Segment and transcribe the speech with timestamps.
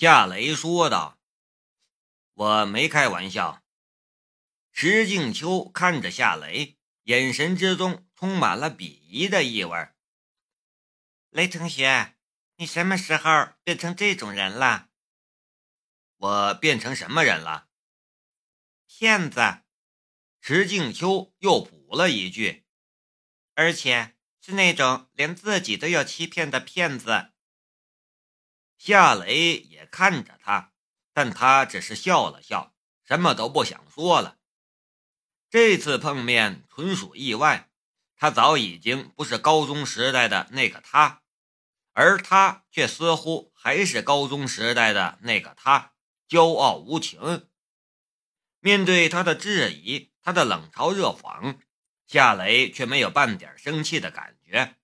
[0.00, 1.18] 夏雷说道
[2.34, 3.64] ：“我没开玩笑。”
[4.70, 9.88] 石静秋看着夏雷，眼神之中充满了鄙夷的意味。
[11.30, 12.14] 雷同学，
[12.58, 14.88] 你什么时候变成这种人了？
[16.18, 17.66] 我变成什么人了？
[18.86, 19.62] 骗子！
[20.40, 22.64] 石静秋又补了一句，
[23.54, 27.32] 而且是那种连自己都要欺骗的骗子。
[28.78, 30.72] 夏雷也看着他，
[31.12, 32.74] 但他只是笑了笑，
[33.04, 34.38] 什么都不想说了。
[35.50, 37.70] 这次碰面纯属意外，
[38.16, 41.22] 他早已经不是高中时代的那个他，
[41.92, 45.94] 而他却似乎还是高中时代的那个他，
[46.28, 47.48] 骄傲无情。
[48.60, 51.58] 面对他的质疑，他的冷嘲热讽，
[52.06, 54.76] 夏雷却没有半点生气的感觉，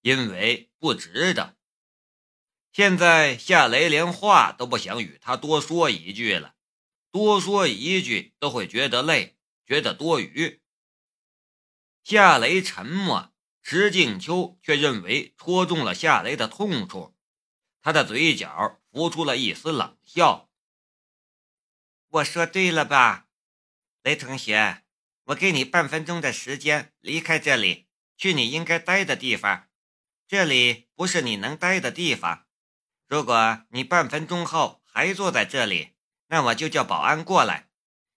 [0.00, 1.56] 因为不值得。
[2.72, 6.54] 现在夏雷连话都不想与他多说一句了，
[7.10, 10.62] 多说一句都会觉得累，觉得多余。
[12.02, 17.14] 夏雷沉默，石静秋却认为戳中了夏雷的痛处，
[17.82, 20.48] 他的嘴角浮出了一丝冷笑
[22.08, 23.28] ：“我说对了吧，
[24.02, 24.82] 雷同学？
[25.24, 29.68] 我给你半分钟的时间离开这里，去你应该待的地方。
[30.26, 32.46] 这里不是你能待的地方。”
[33.06, 35.94] 如果你半分钟后还坐在这里，
[36.28, 37.68] 那我就叫保安过来。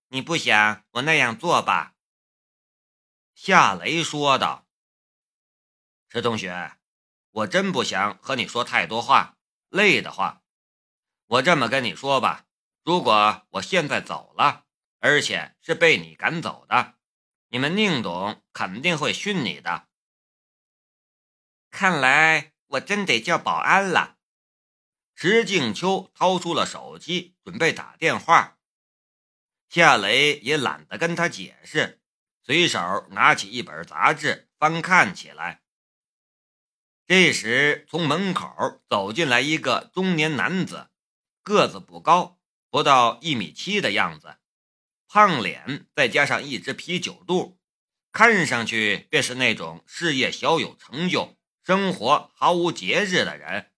[0.09, 1.95] 你不想我那样做吧？”
[3.35, 4.65] 夏雷说道。
[6.07, 6.77] “石同学，
[7.31, 10.43] 我真不想和你说太多话，累的话。
[11.27, 12.45] 我这么跟你说吧，
[12.83, 14.65] 如果我现在走了，
[14.99, 16.95] 而且是被你赶走的，
[17.49, 19.89] 你们宁董肯定会训你的。
[21.71, 24.14] 看来我真得叫保安了。”
[25.15, 28.57] 石静秋掏出了手机，准备打电话。
[29.69, 32.01] 夏雷也懒得跟他解释，
[32.43, 35.63] 随手拿起一本杂志翻看起来。
[37.07, 40.89] 这时，从门口走进来一个中年男子，
[41.41, 42.39] 个子不高，
[42.69, 44.35] 不到一米七的样子，
[45.07, 47.57] 胖脸再加上一只啤酒肚，
[48.11, 53.71] 看上去便是那种事业小有成就、生活毫无节制的人。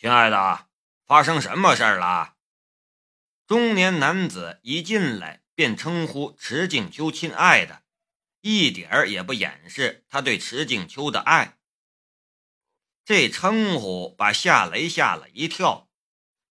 [0.00, 0.66] 亲爱的，
[1.04, 2.34] 发生什么事儿了？
[3.46, 7.82] 中年男子一进来便称呼池静秋“亲爱的”，
[8.40, 11.58] 一点儿也不掩饰他对池静秋的爱。
[13.04, 15.90] 这称呼把夏雷吓了一跳，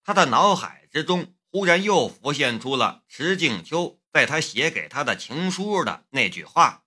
[0.03, 6.83] 他的脑海之中忽然又浮现出了池静秋在他写给他的情书的那句话：“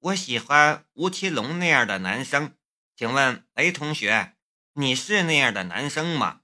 [0.00, 2.56] 我喜欢吴奇隆那样的男生，
[2.96, 4.36] 请问雷同学。”
[4.74, 6.40] 你是那样的男生吗？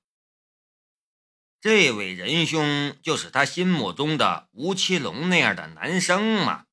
[1.60, 6.66] 这位仁兄就是他心目中的吴奇隆那样的男生吗？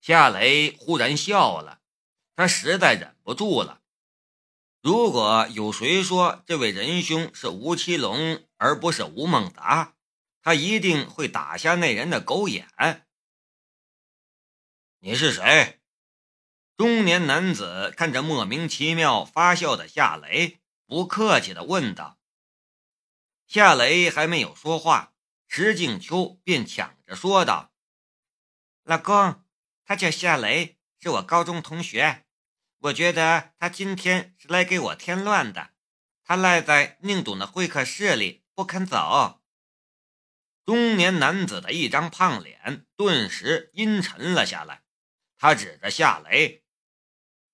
[0.00, 1.80] 夏雷忽然笑了，
[2.36, 3.80] 他实在忍不住了。
[4.82, 9.94] 如果有谁说这位仁兄是吴奇隆而不是吴孟达，
[10.42, 12.68] 他一定会打瞎那人的狗眼。
[14.98, 15.79] 你是谁？
[16.80, 22.18] 中年男子看着莫名其妙发笑的夏雷，不客气地问道
[23.46, 25.12] ：“夏雷还没有说话，
[25.46, 27.74] 石静秋便抢着说道
[28.82, 29.44] ：‘老公，
[29.84, 32.24] 他叫夏雷，是我高中同学。
[32.78, 35.72] 我觉得他今天是来给我添乱的。
[36.24, 39.42] 他赖在宁董的会客室里不肯走。’”
[40.64, 44.82] 中年男子的一张胖脸顿时阴沉了下来，
[45.36, 46.64] 他指着夏雷。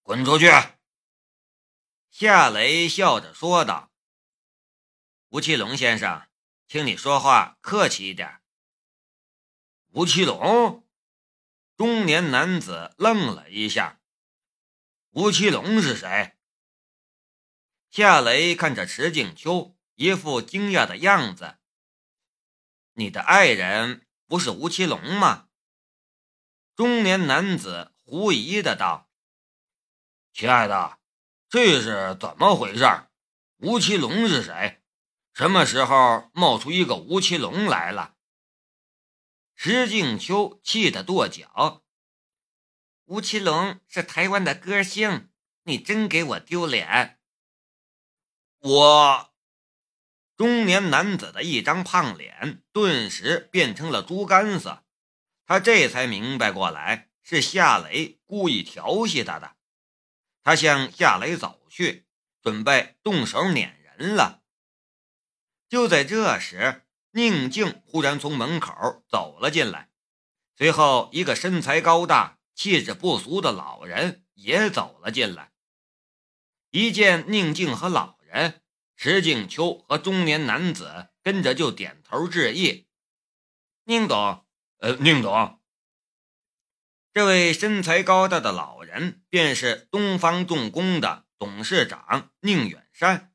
[0.07, 0.47] 滚出去！
[2.11, 3.91] 夏雷笑着说道
[5.31, 6.29] ：“吴奇隆先生，
[6.69, 8.41] 请你说话客气一点。”
[9.91, 10.87] 吴奇隆，
[11.77, 14.01] 中年男子愣了一下。
[15.11, 16.37] 吴奇隆是谁？
[17.91, 21.59] 夏雷看着池静秋，一副惊讶的样子。
[22.93, 25.49] 你的爱人不是吴奇隆吗？
[26.77, 29.06] 中年男子狐疑的道。
[30.39, 30.99] 亲爱的，
[31.49, 32.85] 这是怎么回事？
[33.57, 34.83] 吴奇隆是谁？
[35.33, 38.17] 什么时候冒出一个吴奇隆来了？
[39.55, 41.83] 石静秋气得跺脚。
[43.07, 45.31] 吴奇隆是台湾的歌星，
[45.63, 47.19] 你真给我丢脸！
[48.59, 49.35] 我，
[50.37, 54.85] 中年男子的一张胖脸顿时变成了猪肝色，
[55.47, 59.56] 他这才明白过来，是夏雷故意调戏他的。
[60.47, 62.07] 他向夏雷走去，
[62.41, 64.45] 准备动手撵人了。
[65.69, 69.91] 就在这时，宁静忽然从门口走了进来，
[70.57, 75.51] 随后一个身材高大、气质不俗的老人也走了进来。
[76.71, 78.63] 一见宁静和老人，
[78.95, 82.87] 石静秋和中年男子跟着就点头致意。
[83.83, 84.47] 宁董，
[84.79, 85.56] 呃，宁董。
[87.17, 93.33] 这位身材高大的老人便是东方重工的董事长宁远山。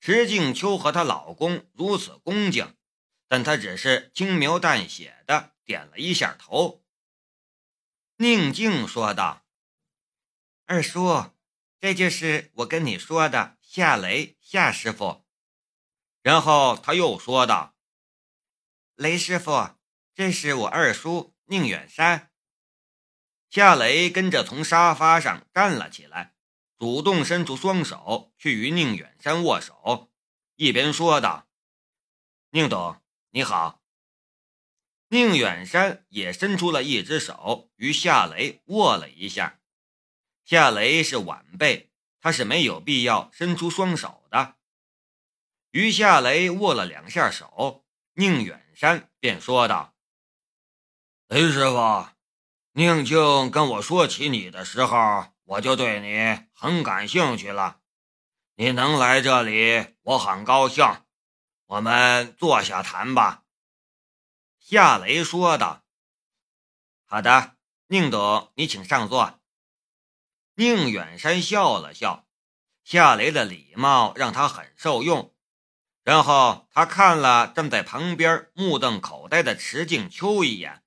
[0.00, 2.76] 石静秋和她老公如此恭敬，
[3.26, 6.84] 但她只是轻描淡写的点了一下头。
[8.18, 9.46] 宁静说道
[10.68, 11.30] ：“二叔。”
[11.80, 15.24] 这就是我跟你说的夏雷夏师傅，
[16.20, 17.74] 然后他又说道
[18.94, 19.78] ：“雷师傅，
[20.14, 22.26] 这是我二叔宁远山。”
[23.50, 26.34] 夏雷跟着从沙发上站了起来，
[26.78, 30.08] 主动伸出双手去与宁远山握手，
[30.54, 31.48] 一边说道
[32.50, 33.82] ：“宁董，你好。”
[35.12, 39.58] 宁远山也伸出了一只手与夏雷握了一下。
[40.44, 44.54] 夏雷是晚辈，他是没有必要伸出双手的。
[45.72, 49.96] 与夏雷握了两下手，宁远山便说道
[51.26, 52.06] ：“雷师傅，
[52.72, 57.80] 宁静跟我说起你的时候，我就对你很感兴趣了。
[58.54, 60.84] 你能来这里，我很高兴。
[61.66, 63.42] 我们坐下谈吧。”
[64.60, 65.82] 夏雷说道
[67.06, 67.56] ：“好的，
[67.88, 69.40] 宁董，你请上座。”
[70.54, 72.28] 宁远山笑了笑，
[72.84, 75.34] 夏雷的礼貌让他很受用。
[76.04, 80.82] 然后他看了站在旁边目瞪口呆的池静秋一眼，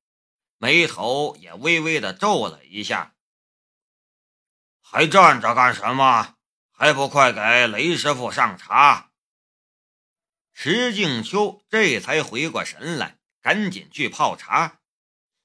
[0.64, 3.16] 眉头也微微的皱了一下。
[4.80, 6.38] 还站着干什么？
[6.72, 9.12] 还不快给雷师傅上茶！
[10.54, 14.80] 池静秋这才回过神来，赶紧去泡茶。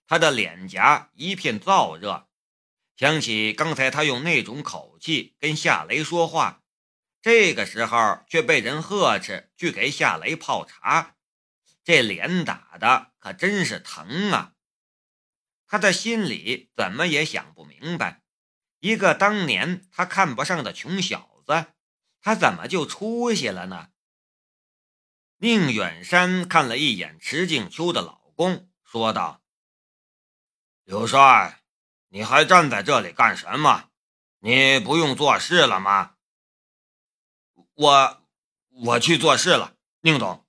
[0.07, 2.29] 他的脸颊一片燥热。
[2.97, 6.63] 想起刚才他用那种口气跟夏雷说话，
[7.21, 11.17] 这个时候却被人呵斥去给夏雷泡茶，
[11.83, 14.53] 这脸打的可真是疼啊！
[15.69, 18.23] 他的心里怎么也想不明白，
[18.81, 21.67] 一个当年他看不上的穷小子，
[22.21, 23.91] 他怎么就出息了呢？
[25.37, 29.43] 宁远山看了一眼池静秋的老公，说道
[30.83, 31.63] ：“刘帅。”
[32.11, 33.91] 你还站在这里干什么？
[34.39, 36.15] 你不用做事了吗？
[37.75, 38.27] 我
[38.71, 40.47] 我去做事了，宁总。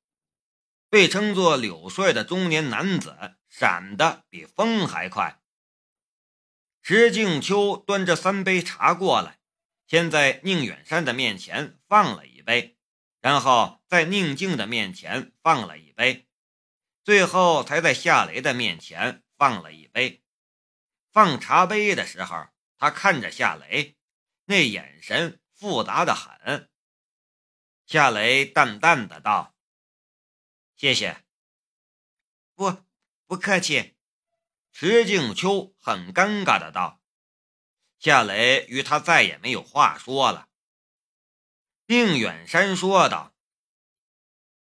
[0.89, 5.41] 被称作柳帅的中年男子闪得比风还快。
[6.81, 9.41] 石静秋端着三杯茶过来，
[9.85, 12.77] 先在宁远山的面前放了一杯，
[13.19, 16.29] 然后在宁静的面前放了一杯，
[17.03, 20.23] 最后才在夏雷的面前放了一杯。
[21.11, 22.47] 放茶杯的时候，
[22.77, 23.97] 他看着夏雷，
[24.45, 26.69] 那眼神复杂的很。
[27.85, 29.53] 夏雷淡淡的道
[30.77, 31.25] ：“谢谢。
[32.55, 32.85] ”“不，
[33.29, 33.95] 不客气。”
[34.73, 36.99] 石静秋很尴尬的道。
[37.99, 40.49] 夏雷与他再也没有话说了。
[41.85, 43.35] 宁远山说道：“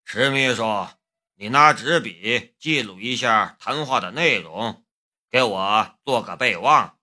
[0.04, 0.88] 石秘书，
[1.34, 4.84] 你拿纸笔记录一下谈话的内容。”
[5.30, 6.98] 给我做个备忘。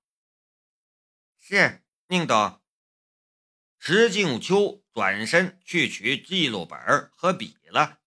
[1.40, 2.62] 是，宁董。
[3.78, 6.80] 石静秋转身去取记录本
[7.16, 8.00] 和笔了。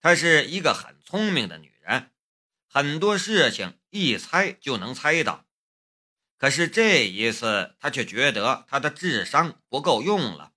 [0.00, 1.73] 她是一个很聪明的女，
[2.74, 5.46] 很多事情一猜就能猜到。
[6.36, 10.52] 可是这一次，他却觉得他的智商不够用了，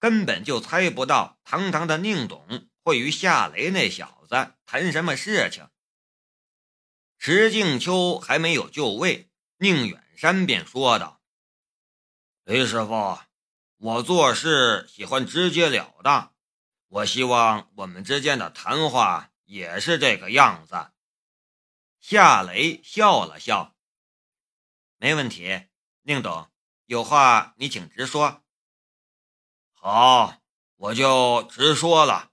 [0.00, 5.68] 根本就猜不到堂堂的宁董会与夏雷那小子谈什么事情。
[7.18, 11.22] 石静秋还没有就位，宁远山便说道
[12.42, 13.20] ：“雷师傅，
[13.76, 16.34] 我做事喜欢直截了当，
[16.88, 20.88] 我希望我们之间的谈话也是这个样子。”
[22.06, 23.74] 夏雷笑了笑
[25.00, 25.62] ：“没问题，
[26.02, 26.50] 宁董，
[26.84, 28.44] 有话你请直说。
[29.72, 30.36] ”“好，
[30.76, 32.30] 我就直说了。”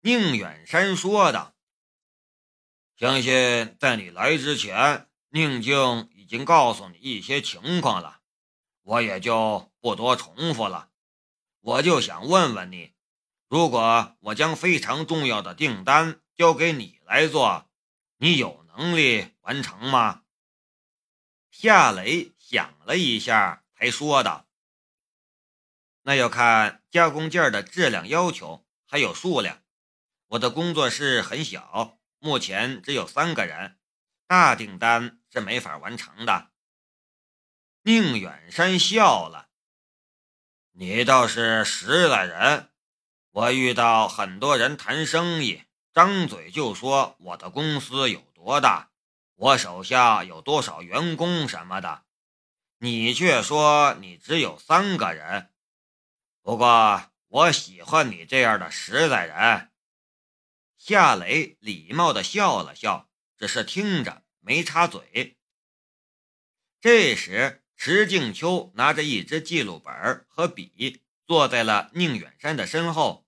[0.00, 1.54] 宁远山说道。
[2.96, 8.22] 相信在你来之前，宁静已经告诉你一些情况了，
[8.80, 10.88] 我也就不多重复了。
[11.60, 12.94] 我就想问问你，
[13.48, 17.68] 如果我将非常重要的订单交给你来做，
[18.16, 20.22] 你有能力完成吗？
[21.50, 24.46] 夏雷想了一下，才说道
[26.02, 29.64] ：“那要看加工件的质量要求，还有数量。
[30.28, 33.80] 我的工作室很小，目前只有三个人，
[34.28, 36.52] 大订单是没法完成的。
[37.82, 39.48] 宁远山笑了
[40.70, 42.70] ：“你倒是实在人。
[43.30, 48.90] 我遇到很多人谈生意，张嘴就说我的公司有多大，
[49.34, 52.04] 我手下有多少员工什么的，
[52.78, 55.50] 你却说你只有三个人。
[56.42, 59.70] 不过我喜欢你这样的实在人。”
[60.78, 65.36] 夏雷礼貌的笑了笑，只是听着没插嘴。
[66.80, 67.62] 这时。
[67.80, 73.24] 石静秋拿着一支记录本和笔，坐在了宁远山的身后。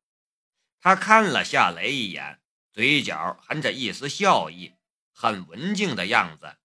[0.81, 2.40] 他看了夏雷一眼，
[2.81, 4.73] 嘴角含着一丝笑意，
[5.13, 6.57] 很文静的样子。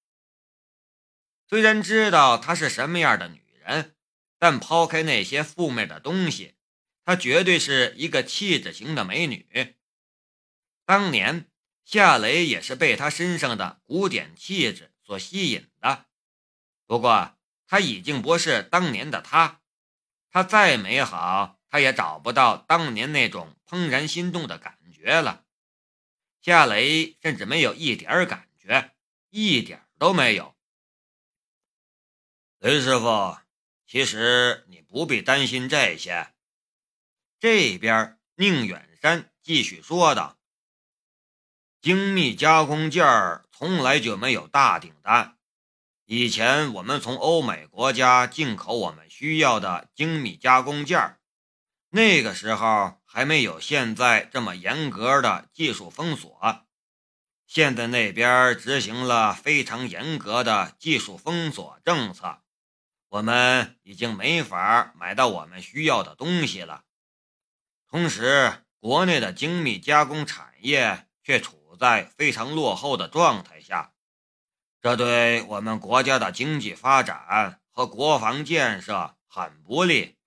[1.50, 3.98] 虽然知道她是什么样的女人，
[4.39, 6.55] 但抛开那些负面的东西，
[7.03, 9.75] 她绝对是一个气质型的美女。
[10.86, 11.51] 当年
[11.84, 16.05] 夏雷也是被她身上的古典气质所吸引的，
[16.88, 17.36] 不过。
[17.67, 19.60] 他已经不是当年的他，
[20.29, 25.45] 他再美好，他也找不到当年那种怦然心动的感觉了。
[26.46, 28.94] 夏雷甚至没有一点感觉，
[29.32, 30.56] 一点都没有。
[32.60, 33.40] 雷师傅，
[33.88, 36.32] 其实你不必担心这些。
[37.40, 40.38] 这边宁远山继续说道
[41.82, 45.40] ：“精密加工件儿从来就没有大订单。”
[46.06, 51.18] 以前我们从欧美国家进口我们需要的精密加工件
[51.96, 56.66] 那个时候还没有现在这么严格的技术封锁。
[57.48, 62.42] 现在那边执行了非常严格的技术封锁政策，
[63.08, 66.84] 我们已经没法买到我们需要的东西了。
[67.88, 73.94] 同时，国内的精密加工产业却处在非常落后的状态下。
[74.82, 80.18] 这对我们国家的经济发展和国防建设很不利。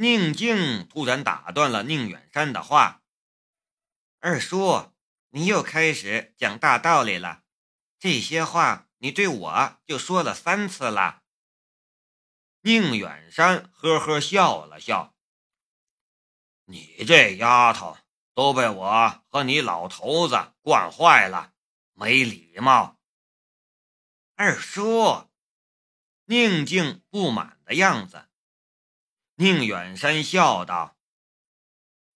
[0.00, 3.02] 宁静突然打断了宁远山的话
[4.20, 4.92] ：“二叔，
[5.30, 7.42] 你又开始讲大道理了。
[7.98, 11.24] 这些话你对我就说了三次了。”
[12.62, 15.16] 宁远山呵呵笑了笑
[16.66, 17.98] ：“你这丫头
[18.34, 21.54] 都被我和你老头子惯坏了，
[21.94, 23.00] 没礼貌。”
[24.38, 25.28] 二叔，
[26.26, 28.27] 宁静不满的样子。
[29.40, 30.96] 宁远山笑道：“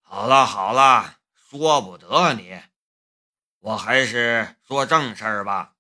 [0.03, 2.61] 好了好了，说不得你，
[3.61, 5.77] 我还是说正事儿吧。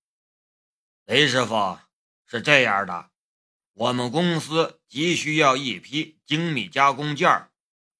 [1.04, 1.80] 雷师傅
[2.24, 3.10] 是这样的，
[3.72, 7.50] 我们公司急需要一批精密加工件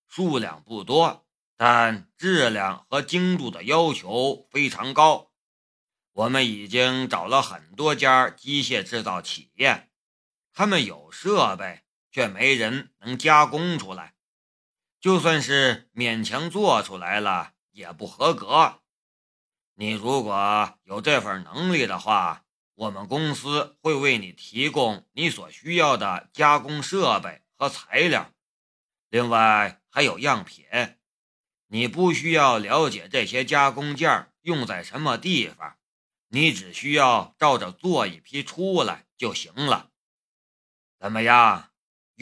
[0.07, 5.33] 数量不多，但质量和精度的要求非常高。”
[6.15, 9.91] 我们已经找了很多家机械制造企业，
[10.53, 11.82] 他们有设备，
[12.13, 14.15] 却没人能加工出来。
[15.01, 18.83] 就算是勉强做出来了，也不合格。
[19.75, 28.33] 你如果有这份能力的话，我们公司会为你提供你所需要的加工设备和材料，
[29.09, 30.67] 另外还有样品。
[31.67, 35.79] 你不需要了解这些加工件用在什么地方。
[36.29, 39.91] 你只需要照着做一批出来就行了，
[40.99, 41.72] 怎么样？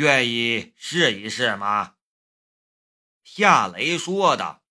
[0.01, 1.97] 愿意试一试吗？
[3.23, 4.65] 夏雷说道：“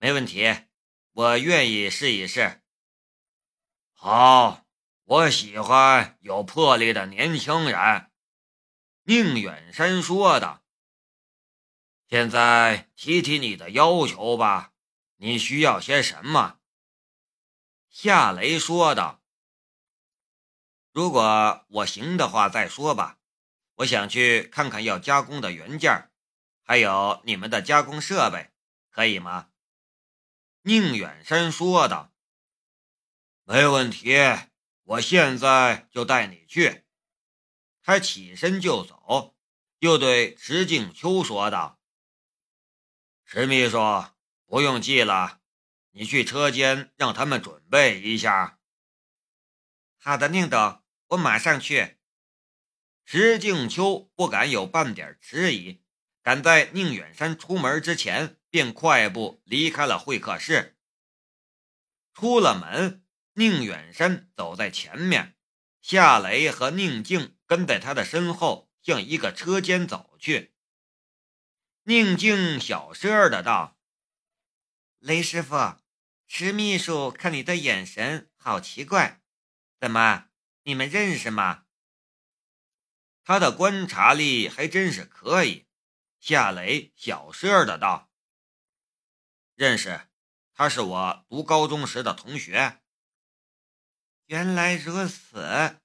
[0.00, 0.64] 没问题，
[1.12, 2.62] 我愿意试一试。”
[3.92, 4.64] 好，
[5.04, 8.10] 我喜欢有魄力的年轻人。”
[9.04, 10.64] 宁远山说道。
[12.08, 14.72] “现在提提你的要求吧，
[15.16, 16.58] 你需要些什么？”
[17.92, 19.22] 夏雷说道
[20.90, 23.18] ：“如果我行的话，再说吧。
[23.80, 26.10] 我想去看看要加工的原件，
[26.62, 28.50] 还有你们的加工设备，
[28.90, 29.50] 可以吗？”
[30.62, 32.12] 宁远山说道
[33.44, 34.14] ：“没问题，
[34.82, 36.84] 我现在就带你去。”
[37.82, 39.34] 他起身就走，
[39.78, 41.80] 又对石静秋说道
[43.24, 43.78] ：“石秘书，
[44.44, 45.40] 不用记了。”
[45.92, 48.60] 你去车间让他们准备一下。
[49.98, 51.96] 好的，宁董，我马上去。
[53.12, 55.82] 石静秋不敢有半点迟疑，
[56.22, 60.78] 赶在宁远山出门之前，便快步离开了会客室。
[62.14, 65.34] 出了门，宁远山走在前面，
[65.82, 70.54] 夏雷和宁静跟在他的身后，向一个车间走去。
[71.82, 73.76] 宁静小声的道
[75.00, 75.56] ：“雷师傅，
[76.28, 79.20] 石秘书看你的眼神好奇怪，
[79.80, 80.26] 怎么，
[80.62, 81.64] 你们认识吗？”
[83.30, 85.68] 他的观察力还真是可以。
[86.18, 88.10] 夏雷小声的道
[89.54, 90.08] ：“认识，
[90.52, 92.80] 他是我读高中时的同学。”
[94.26, 95.78] 原来如此。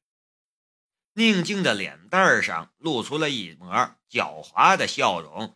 [1.13, 5.55] 宁静的脸蛋上露出了一抹狡猾的笑容。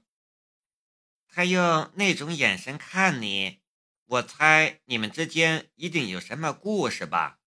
[1.28, 3.62] 他用那种眼神看你，
[4.06, 7.40] 我猜你们之间一定有什么故事吧？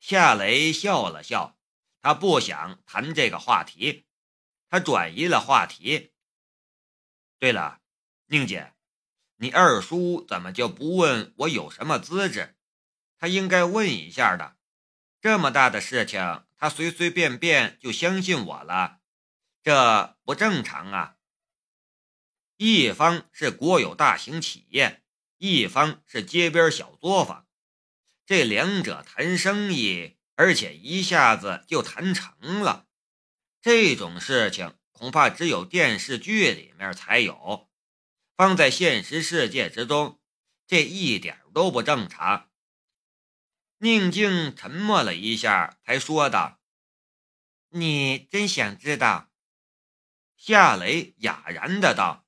[0.00, 1.56] 夏雷笑了笑，
[2.02, 4.04] 他不想谈这个话题，
[4.68, 6.12] 他转移了话题。
[7.38, 7.80] 对了，
[8.26, 8.74] 宁姐，
[9.36, 12.56] 你二叔怎么就不问我有什么资质？
[13.16, 14.58] 他应该问一下的。
[15.22, 16.44] 这么大的事情。
[16.62, 19.00] 他随随便便就相信我了，
[19.64, 21.16] 这不正常啊！
[22.56, 25.02] 一方是国有大型企业，
[25.38, 27.48] 一方是街边小作坊，
[28.24, 32.88] 这两者谈生意，而且一下子就谈成了，
[33.60, 37.70] 这种事情恐怕只有电视剧里面才有，
[38.36, 40.20] 放在现实世界之中，
[40.66, 42.50] 这一点都不正常。
[43.78, 46.60] 宁静沉默了一下，才说道
[47.70, 49.30] ：“你真想知道？”
[50.36, 52.26] 夏雷哑然的道：“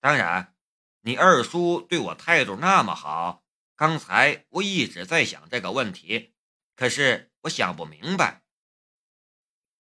[0.00, 0.54] 当然，
[1.00, 3.42] 你二叔对我态度那么好，
[3.74, 6.34] 刚才我一直在想这个问题，
[6.80, 8.42] 可是我想不明白。”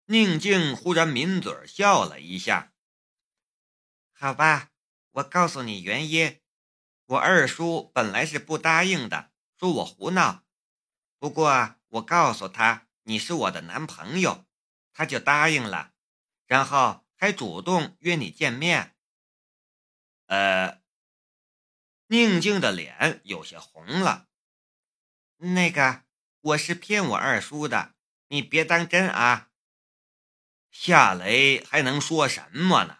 [0.07, 2.73] 宁静忽然抿嘴笑了一下
[4.11, 4.71] ：“好吧，
[5.11, 6.41] 我告诉你原因。
[7.05, 10.43] 我二叔本来是不答应的，说我胡闹。”
[11.19, 14.45] 不过我告诉他你是我的男朋友，
[14.91, 15.93] 他就答应了，
[16.47, 18.97] 然后还主动约你见面。
[20.25, 20.81] 呃，
[22.07, 24.27] 宁静的脸有些红了。
[25.37, 26.03] 那个，
[26.41, 27.95] 我是骗我二叔的，
[28.29, 29.49] 你别当真啊。
[30.71, 32.98] 夏雷还能说什么呢？